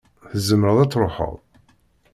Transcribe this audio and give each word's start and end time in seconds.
Tzemreḍ 0.31 0.77
ad 0.79 0.89
tṛuḥeḍ. 0.91 1.35